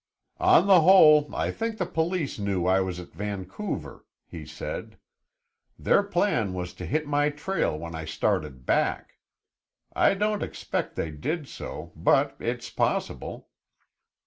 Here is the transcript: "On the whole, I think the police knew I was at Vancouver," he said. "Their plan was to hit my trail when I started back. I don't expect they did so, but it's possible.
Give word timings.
"On 0.39 0.65
the 0.65 0.81
whole, 0.81 1.29
I 1.35 1.51
think 1.51 1.77
the 1.77 1.85
police 1.85 2.39
knew 2.39 2.65
I 2.65 2.81
was 2.81 2.99
at 2.99 3.13
Vancouver," 3.13 4.07
he 4.25 4.47
said. 4.47 4.97
"Their 5.77 6.01
plan 6.01 6.55
was 6.55 6.73
to 6.73 6.87
hit 6.87 7.05
my 7.05 7.29
trail 7.29 7.77
when 7.77 7.93
I 7.93 8.05
started 8.05 8.65
back. 8.65 9.19
I 9.95 10.15
don't 10.15 10.41
expect 10.41 10.95
they 10.95 11.11
did 11.11 11.47
so, 11.47 11.91
but 11.95 12.35
it's 12.39 12.71
possible. 12.71 13.49